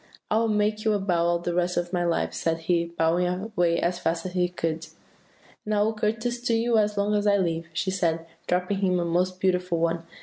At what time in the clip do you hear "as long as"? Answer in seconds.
6.79-7.27